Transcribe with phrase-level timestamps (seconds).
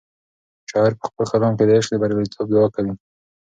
[0.69, 2.93] شاعر په خپل کلام کې د عشق د بریالیتوب دعا کوي.